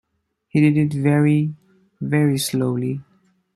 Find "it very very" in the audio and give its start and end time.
0.77-2.39